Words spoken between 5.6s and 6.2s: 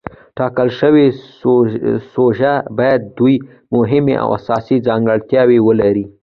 ولري.